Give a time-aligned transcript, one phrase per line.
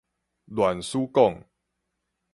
[0.51, 1.43] 亂使講